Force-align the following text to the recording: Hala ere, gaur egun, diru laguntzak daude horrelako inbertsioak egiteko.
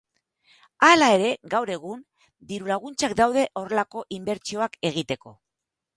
Hala 0.85 1.09
ere, 1.17 1.27
gaur 1.51 1.71
egun, 1.75 2.01
diru 2.53 2.71
laguntzak 2.71 3.15
daude 3.23 3.47
horrelako 3.63 4.03
inbertsioak 4.21 4.79
egiteko. 4.93 5.37